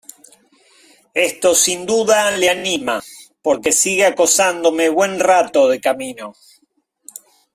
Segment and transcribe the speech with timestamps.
[1.29, 3.03] esto, sin duda, le anima,
[3.43, 6.33] porque sigue acosándome buen rato de camino.